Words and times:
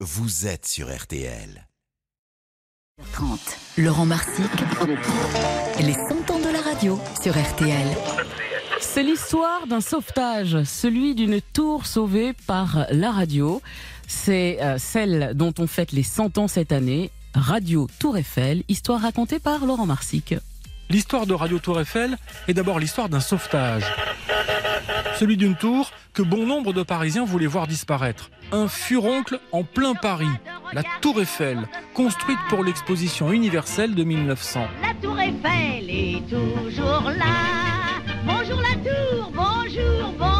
vous 0.00 0.46
êtes 0.46 0.66
sur 0.66 0.94
RTL. 0.94 1.66
30. 3.12 3.40
Laurent 3.78 4.04
Marsic, 4.04 4.50
les 5.80 5.94
100 5.94 6.30
ans 6.30 6.38
de 6.38 6.52
la 6.52 6.60
radio 6.60 7.00
sur 7.22 7.32
RTL. 7.32 7.86
C'est 8.78 9.02
l'histoire 9.02 9.66
d'un 9.66 9.80
sauvetage, 9.80 10.62
celui 10.64 11.14
d'une 11.14 11.40
tour 11.40 11.86
sauvée 11.86 12.34
par 12.46 12.86
la 12.90 13.10
radio. 13.10 13.62
C'est 14.06 14.62
euh, 14.62 14.76
celle 14.76 15.32
dont 15.34 15.54
on 15.58 15.66
fête 15.66 15.92
les 15.92 16.02
100 16.02 16.36
ans 16.36 16.48
cette 16.48 16.72
année, 16.72 17.10
Radio 17.34 17.88
Tour 17.98 18.18
Eiffel, 18.18 18.64
histoire 18.68 19.00
racontée 19.00 19.38
par 19.38 19.64
Laurent 19.64 19.86
Marsic. 19.86 20.34
L'histoire 20.90 21.26
de 21.26 21.32
Radio 21.32 21.58
Tour 21.58 21.80
Eiffel 21.80 22.18
est 22.48 22.54
d'abord 22.54 22.78
l'histoire 22.78 23.08
d'un 23.08 23.20
sauvetage. 23.20 23.84
Celui 25.18 25.38
d'une 25.38 25.56
tour 25.56 25.90
que 26.12 26.20
bon 26.20 26.46
nombre 26.46 26.74
de 26.74 26.82
Parisiens 26.82 27.24
voulaient 27.24 27.46
voir 27.46 27.66
disparaître. 27.66 28.30
Un 28.52 28.68
furoncle 28.68 29.40
en 29.50 29.64
plein 29.64 29.94
Paris, 29.94 30.30
la 30.72 30.82
Tour 31.00 31.20
Eiffel, 31.20 31.68
construite 31.94 32.38
pour 32.48 32.62
l'exposition 32.62 33.32
universelle 33.32 33.94
de 33.94 34.04
1900. 34.04 34.66
La 34.82 34.94
tour 34.94 35.18
Eiffel 35.18 35.90
est 35.90 36.22
toujours 36.28 37.10
là. 37.10 37.24
Bonjour 38.24 38.60
la 38.60 38.74
tour, 38.88 39.32
bonjour, 39.34 40.12
bonjour 40.16 40.35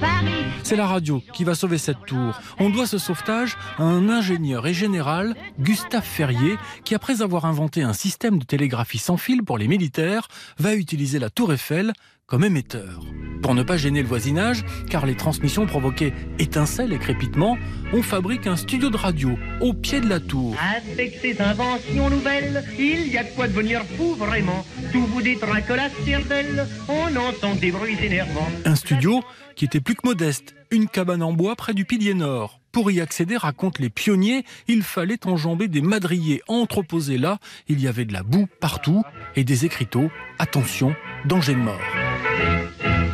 Paris. 0.00 0.44
C'est 0.62 0.76
la 0.76 0.86
radio 0.86 1.22
qui 1.32 1.44
va 1.44 1.54
sauver 1.54 1.78
cette 1.78 2.04
tour. 2.06 2.38
On 2.58 2.70
doit 2.70 2.86
ce 2.86 2.98
sauvetage 2.98 3.56
à 3.78 3.82
un 3.82 4.08
ingénieur 4.08 4.66
et 4.66 4.74
général, 4.74 5.34
Gustave 5.58 6.04
Ferrier, 6.04 6.56
qui 6.84 6.94
après 6.94 7.22
avoir 7.22 7.44
inventé 7.44 7.82
un 7.82 7.92
système 7.92 8.38
de 8.38 8.44
télégraphie 8.44 8.98
sans 8.98 9.16
fil 9.16 9.42
pour 9.42 9.58
les 9.58 9.68
militaires, 9.68 10.28
va 10.58 10.74
utiliser 10.74 11.18
la 11.18 11.30
tour 11.30 11.52
Eiffel 11.52 11.92
comme 12.26 12.44
émetteur. 12.44 13.00
Pour 13.42 13.54
ne 13.54 13.62
pas 13.62 13.76
gêner 13.76 14.02
le 14.02 14.08
voisinage, 14.08 14.64
car 14.88 15.04
les 15.04 15.16
transmissions 15.16 15.66
provoquaient 15.66 16.12
étincelles 16.38 16.92
et 16.92 16.98
crépitements, 16.98 17.56
on 17.92 18.02
fabrique 18.02 18.46
un 18.46 18.54
studio 18.54 18.90
de 18.90 18.96
radio 18.96 19.36
au 19.60 19.72
pied 19.72 20.00
de 20.00 20.08
la 20.08 20.20
tour. 20.20 20.54
Avec 20.76 21.18
ces 21.20 21.40
inventions 21.40 22.08
nouvelles, 22.08 22.62
il 22.78 23.08
y 23.08 23.18
a 23.18 23.24
de 23.24 23.30
quoi 23.30 23.48
devenir 23.48 23.82
fou 23.96 24.14
vraiment. 24.14 24.64
Tout 24.92 25.06
vous 25.06 25.22
détraque 25.22 25.70
la 25.70 25.88
cervelle, 26.04 26.68
on 26.88 27.16
entend 27.16 27.56
des 27.56 27.72
bruits 27.72 27.98
énervants. 28.00 28.48
Un 28.64 28.76
studio 28.76 29.22
qui 29.56 29.64
était 29.64 29.80
plus 29.80 29.94
que 29.94 30.06
modeste, 30.06 30.54
une 30.70 30.88
cabane 30.88 31.22
en 31.22 31.32
bois 31.32 31.56
près 31.56 31.74
du 31.74 31.84
pilier 31.84 32.14
nord. 32.14 32.60
Pour 32.72 32.90
y 32.90 33.00
accéder, 33.00 33.36
racontent 33.36 33.82
les 33.82 33.90
pionniers, 33.90 34.44
il 34.68 34.82
fallait 34.82 35.26
enjamber 35.26 35.66
des 35.66 35.80
madriers 35.80 36.42
entreposés 36.46 37.18
là, 37.18 37.38
il 37.68 37.80
y 37.80 37.88
avait 37.88 38.04
de 38.04 38.12
la 38.12 38.22
boue 38.22 38.46
partout 38.60 39.02
et 39.34 39.42
des 39.42 39.64
écriteaux, 39.64 40.10
attention, 40.38 40.94
danger 41.24 41.54
de 41.54 41.58
mort. 41.58 41.80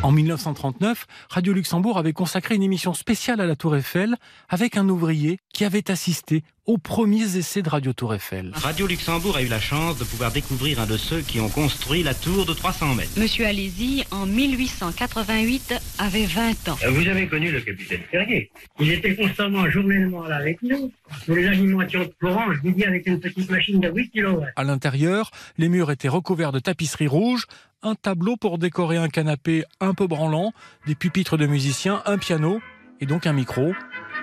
En 0.03 0.11
1939, 0.11 1.05
Radio 1.29 1.53
Luxembourg 1.53 1.97
avait 1.97 2.13
consacré 2.13 2.55
une 2.55 2.63
émission 2.63 2.93
spéciale 2.93 3.41
à 3.41 3.45
la 3.45 3.55
Tour 3.55 3.75
Eiffel 3.75 4.15
avec 4.47 4.77
un 4.77 4.87
ouvrier 4.87 5.39
qui 5.53 5.65
avait 5.65 5.89
assisté 5.91 6.43
aux 6.65 6.77
premiers 6.77 7.37
essais 7.37 7.61
de 7.61 7.69
Radio 7.69 7.93
Tour 7.93 8.13
Eiffel. 8.13 8.51
Radio 8.55 8.87
Luxembourg 8.87 9.37
a 9.37 9.41
eu 9.41 9.47
la 9.47 9.59
chance 9.59 9.97
de 9.97 10.03
pouvoir 10.03 10.33
découvrir 10.33 10.81
un 10.81 10.85
de 10.85 10.97
ceux 10.97 11.21
qui 11.21 11.39
ont 11.39 11.47
construit 11.47 12.03
la 12.03 12.13
tour 12.13 12.45
de 12.45 12.53
300 12.53 12.95
mètres. 12.95 13.11
Monsieur 13.17 13.45
Alési, 13.47 14.03
en 14.11 14.25
1888, 14.25 15.75
avait 15.97 16.25
20 16.25 16.67
ans. 16.67 16.77
Euh, 16.83 16.89
Vous 16.91 17.07
avez 17.07 17.25
connu 17.27 17.51
le 17.51 17.61
capitaine 17.61 18.01
Ferrier. 18.11 18.51
Il 18.81 18.91
était 18.91 19.15
constamment, 19.15 19.69
journellement 19.69 20.23
là 20.27 20.35
avec 20.35 20.61
nous, 20.61 20.91
pour 21.25 21.35
les 21.35 21.47
animations 21.47 22.01
de 22.01 22.11
courant, 22.19 22.53
je 22.53 22.59
vous 22.59 22.71
dis, 22.71 22.83
avec 22.83 23.07
une 23.07 23.21
petite 23.21 23.49
machine 23.49 23.79
de 23.79 23.89
8 23.89 24.09
kW. 24.11 24.43
À 24.57 24.63
l'intérieur, 24.65 25.31
les 25.57 25.69
murs 25.69 25.89
étaient 25.89 26.09
recouverts 26.09 26.51
de 26.51 26.59
tapisseries 26.59 27.07
rouges, 27.07 27.45
un 27.87 27.95
tableau 27.95 28.37
pour 28.37 28.57
décorer 28.57 28.97
un 28.97 29.09
canapé 29.09 29.63
un 29.79 29.93
peu 29.93 30.07
branlant, 30.07 30.53
des 30.85 30.95
pupitres 30.95 31.37
de 31.37 31.47
musiciens, 31.47 32.01
un 32.05 32.17
piano 32.17 32.61
et 32.99 33.05
donc 33.05 33.27
un 33.27 33.33
micro. 33.33 33.73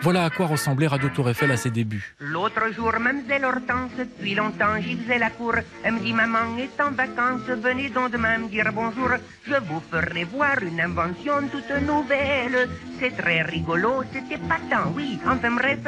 Voilà 0.03 0.25
à 0.25 0.31
quoi 0.31 0.47
ressemblait 0.47 0.87
Radio 0.87 1.09
Tour 1.09 1.31
Eiffel 1.31 1.51
à 1.51 1.57
ses 1.57 1.71
débuts. 1.71 2.15
L'autre 2.19 2.73
jour, 2.75 2.93
Mademoiselle 3.01 3.45
Hortense, 3.45 3.93
depuis 3.99 4.35
longtemps 4.35 4.81
j'y 4.81 4.97
faisais 4.97 5.19
la 5.19 5.31
cour. 5.31 5.55
Elle 5.83 5.95
me 5.95 6.01
dit, 6.01 6.13
maman 6.13 6.57
est 6.59 6.81
en 6.81 6.91
vacances, 6.91 7.47
venez 7.49 7.89
donc 7.89 8.11
demain 8.11 8.39
me 8.39 8.49
dire 8.49 8.71
bonjour. 8.73 9.11
Je 9.47 9.55
vous 9.55 9.83
ferai 9.91 10.25
voir 10.25 10.63
une 10.63 10.81
invention 10.81 11.49
toute 11.51 11.71
nouvelle. 11.87 12.69
C'est 13.01 13.17
très 13.17 13.43
rigolo, 13.43 14.03
c'était 14.13 14.39
pas 14.39 14.59
tant, 14.71 14.93
oui. 14.95 15.19
Enfin 15.27 15.51
bref, 15.51 15.79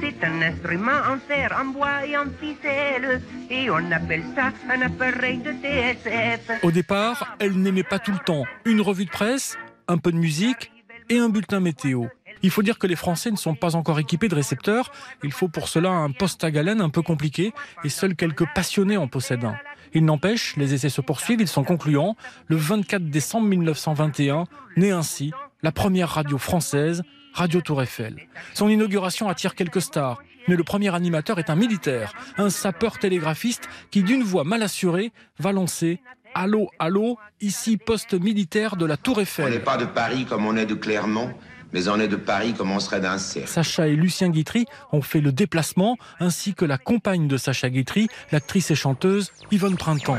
c'est 0.00 0.24
un 0.24 0.42
instrument 0.42 1.00
en 1.10 1.18
fer, 1.18 1.54
en 1.60 1.66
bois 1.66 2.06
et 2.06 2.16
en 2.16 2.26
ficelle. 2.40 3.20
Et 3.50 3.70
on 3.70 3.90
appelle 3.92 4.24
ça 4.34 4.52
un 4.70 4.82
appareil 4.82 5.38
de 5.38 5.52
TSF. 5.52 6.62
Au 6.62 6.70
départ, 6.70 7.36
elle 7.38 7.60
n'aimait 7.60 7.82
pas 7.82 7.98
tout 7.98 8.12
le 8.12 8.18
temps 8.18 8.44
une 8.64 8.80
revue 8.80 9.04
de 9.04 9.10
presse, 9.10 9.56
un 9.88 9.98
peu 9.98 10.10
de 10.10 10.16
musique 10.16 10.72
et 11.08 11.18
un 11.18 11.28
bulletin 11.28 11.60
météo. 11.60 12.06
Il 12.42 12.50
faut 12.50 12.62
dire 12.62 12.78
que 12.78 12.86
les 12.86 12.96
Français 12.96 13.30
ne 13.30 13.36
sont 13.36 13.54
pas 13.54 13.76
encore 13.76 13.98
équipés 13.98 14.28
de 14.28 14.34
récepteurs. 14.34 14.90
Il 15.22 15.32
faut 15.32 15.48
pour 15.48 15.68
cela 15.68 15.90
un 15.90 16.10
poste 16.10 16.42
à 16.44 16.50
galène 16.50 16.80
un 16.80 16.90
peu 16.90 17.02
compliqué 17.02 17.52
et 17.84 17.88
seuls 17.88 18.16
quelques 18.16 18.46
passionnés 18.54 18.96
en 18.96 19.08
possèdent 19.08 19.44
un. 19.44 19.56
Il 19.94 20.04
n'empêche, 20.04 20.56
les 20.56 20.74
essais 20.74 20.88
se 20.88 21.00
poursuivent, 21.00 21.40
ils 21.40 21.48
sont 21.48 21.64
concluants. 21.64 22.16
Le 22.48 22.56
24 22.56 23.04
décembre 23.10 23.46
1921, 23.48 24.44
naît 24.76 24.90
ainsi 24.90 25.32
la 25.62 25.70
première 25.70 26.08
radio 26.08 26.38
française, 26.38 27.02
Radio 27.34 27.60
Tour 27.60 27.82
Eiffel. 27.82 28.16
Son 28.54 28.68
inauguration 28.68 29.28
attire 29.28 29.54
quelques 29.54 29.80
stars, 29.82 30.20
mais 30.48 30.56
le 30.56 30.64
premier 30.64 30.94
animateur 30.94 31.38
est 31.38 31.50
un 31.50 31.54
militaire, 31.56 32.12
un 32.36 32.50
sapeur 32.50 32.98
télégraphiste 32.98 33.68
qui, 33.90 34.02
d'une 34.02 34.22
voix 34.22 34.44
mal 34.44 34.62
assurée, 34.62 35.12
va 35.38 35.52
lancer 35.52 36.00
Allô, 36.34 36.70
allô, 36.78 37.18
ici 37.42 37.76
poste 37.76 38.14
militaire 38.14 38.76
de 38.76 38.86
la 38.86 38.96
Tour 38.96 39.16
On 39.16 39.18
n'est 39.18 39.22
Eiffel. 39.22 39.62
pas 39.62 39.76
de 39.76 39.84
Paris 39.84 40.24
comme 40.26 40.46
on 40.46 40.56
est 40.56 40.64
de 40.66 40.74
Clermont, 40.74 41.32
mais 41.72 41.88
on 41.88 41.98
est 41.98 42.08
de 42.08 42.16
Paris 42.16 42.54
comme 42.54 42.70
on 42.70 42.80
serait 42.80 43.00
d'un 43.00 43.18
cerf. 43.18 43.48
Sacha 43.48 43.88
et 43.88 43.96
Lucien 43.96 44.28
Guitry 44.28 44.66
ont 44.92 45.02
fait 45.02 45.20
le 45.20 45.32
déplacement, 45.32 45.96
ainsi 46.20 46.54
que 46.54 46.64
la 46.64 46.78
compagne 46.78 47.28
de 47.28 47.36
Sacha 47.36 47.70
Guitry, 47.70 48.08
l'actrice 48.30 48.70
et 48.70 48.74
chanteuse 48.74 49.32
Yvonne 49.50 49.76
Printemps. 49.76 50.18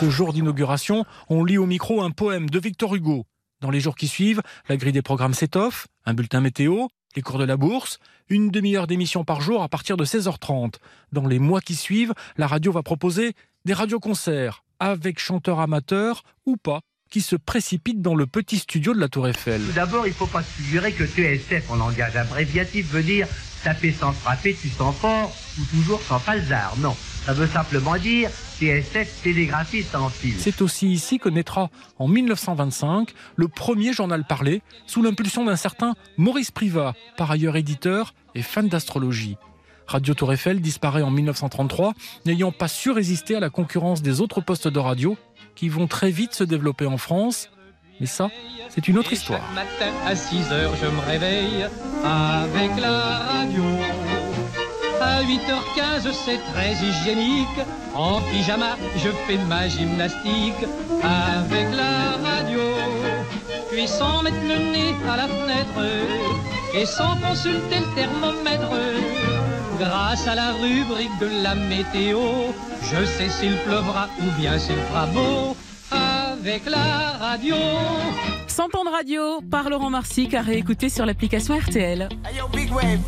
Ce 0.00 0.10
jour 0.10 0.32
d'inauguration, 0.32 1.04
on 1.28 1.44
lit 1.44 1.58
au 1.58 1.66
micro 1.66 2.02
un 2.02 2.10
poème 2.10 2.50
de 2.50 2.58
Victor 2.58 2.94
Hugo. 2.94 3.24
Dans 3.60 3.70
les 3.70 3.80
jours 3.80 3.94
qui 3.94 4.08
suivent, 4.08 4.42
la 4.68 4.76
grille 4.76 4.92
des 4.92 5.02
programmes 5.02 5.34
s'étoffe, 5.34 5.86
un 6.04 6.14
bulletin 6.14 6.40
météo, 6.40 6.86
les 7.16 7.22
cours 7.22 7.38
de 7.38 7.44
la 7.44 7.56
bourse, 7.56 7.98
une 8.28 8.50
demi-heure 8.50 8.86
d'émission 8.86 9.24
par 9.24 9.40
jour 9.40 9.62
à 9.62 9.68
partir 9.68 9.96
de 9.96 10.04
16h30. 10.04 10.74
Dans 11.12 11.26
les 11.26 11.38
mois 11.38 11.60
qui 11.60 11.74
suivent, 11.74 12.12
la 12.36 12.46
radio 12.46 12.72
va 12.72 12.82
proposer 12.82 13.34
des 13.64 13.72
radioconcerts, 13.72 14.64
avec 14.80 15.18
chanteurs 15.18 15.60
amateurs 15.60 16.22
ou 16.44 16.56
pas, 16.56 16.80
qui 17.14 17.20
se 17.20 17.36
précipitent 17.36 18.02
dans 18.02 18.16
le 18.16 18.26
petit 18.26 18.58
studio 18.58 18.92
de 18.92 18.98
la 18.98 19.06
Tour 19.06 19.28
Eiffel. 19.28 19.62
Tout 19.62 19.70
d'abord, 19.70 20.04
il 20.04 20.12
faut 20.12 20.26
pas 20.26 20.42
se 20.42 20.50
figurer 20.60 20.90
que 20.90 21.06
TSF 21.06 21.70
en 21.70 21.76
langage 21.76 22.16
abréviatif 22.16 22.90
veut 22.90 23.04
dire 23.04 23.28
taper 23.62 23.92
sans 23.92 24.10
frapper, 24.10 24.56
tu 24.60 24.68
sens 24.68 24.96
fort, 24.96 25.32
ou 25.56 25.64
toujours 25.66 26.02
sans 26.02 26.18
falzar. 26.18 26.74
Non, 26.78 26.96
ça 27.24 27.32
veut 27.32 27.46
simplement 27.46 27.96
dire 27.98 28.30
TSF 28.58 29.22
télégraphie 29.22 29.84
sans 29.84 30.08
fil. 30.08 30.34
C'est 30.40 30.60
aussi 30.60 30.90
ici 30.90 31.20
que 31.20 31.28
naîtra, 31.28 31.70
en 32.00 32.08
1925, 32.08 33.10
le 33.36 33.46
premier 33.46 33.92
journal 33.92 34.24
parlé, 34.26 34.60
sous 34.88 35.00
l'impulsion 35.00 35.44
d'un 35.44 35.54
certain 35.54 35.94
Maurice 36.16 36.50
Privat, 36.50 36.94
par 37.16 37.30
ailleurs 37.30 37.54
éditeur 37.54 38.12
et 38.34 38.42
fan 38.42 38.66
d'astrologie. 38.66 39.36
Radio 39.86 40.14
Tour 40.14 40.32
Eiffel 40.32 40.60
disparaît 40.60 41.02
en 41.02 41.10
1933, 41.10 41.92
n'ayant 42.26 42.50
pas 42.50 42.68
su 42.68 42.90
résister 42.90 43.36
à 43.36 43.40
la 43.40 43.50
concurrence 43.50 44.02
des 44.02 44.20
autres 44.20 44.40
postes 44.40 44.66
de 44.66 44.78
radio, 44.78 45.16
qui 45.54 45.68
vont 45.68 45.86
très 45.86 46.10
vite 46.10 46.34
se 46.34 46.44
développer 46.44 46.86
en 46.86 46.98
France. 46.98 47.50
Mais 48.00 48.06
ça, 48.06 48.28
c'est 48.68 48.88
une 48.88 48.98
autre 48.98 49.12
histoire. 49.12 49.40
matin 49.54 49.92
à 50.04 50.16
6 50.16 50.52
heures, 50.52 50.72
je 50.80 50.86
me 50.86 51.00
réveille 51.06 51.66
avec 52.04 52.70
la 52.80 53.18
radio. 53.18 53.62
À 55.00 55.22
8h15, 55.22 56.12
c'est 56.12 56.40
très 56.52 56.72
hygiénique. 56.72 57.60
En 57.94 58.20
pyjama, 58.22 58.76
je 58.96 59.10
fais 59.26 59.38
ma 59.44 59.68
gymnastique 59.68 60.64
avec 61.02 61.66
la 61.76 62.16
radio. 62.28 62.60
Puis 63.70 63.86
sans 63.86 64.22
mettre 64.22 64.42
le 64.42 64.72
nez 64.72 64.94
à 65.08 65.16
la 65.16 65.28
fenêtre 65.28 65.80
et 66.74 66.86
sans 66.86 67.16
consulter 67.16 67.80
le 67.80 67.94
thermomètre. 67.94 68.70
Grâce 69.78 70.26
à 70.26 70.34
la 70.34 70.52
rubrique 70.52 71.18
de 71.20 71.42
la 71.42 71.54
météo, 71.54 72.20
je 72.90 73.04
sais 73.04 73.28
s'il 73.28 73.56
pleuvra 73.58 74.08
ou 74.20 74.40
bien 74.40 74.58
s'il 74.58 74.76
fera 74.76 75.06
beau 75.06 75.56
avec 75.90 76.66
la 76.66 77.12
radio. 77.18 77.56
100 78.46 78.74
ans 78.74 78.84
de 78.84 78.90
radio 78.90 79.40
par 79.50 79.70
Laurent 79.70 79.90
Marsic 79.90 80.34
à 80.34 80.42
réécouter 80.42 80.88
sur 80.88 81.06
l'application 81.06 81.58
RTL. 81.58 82.08
Hey 82.24 82.38
yo, 82.38 82.48
Big 82.48 82.70
Wave, 82.72 83.00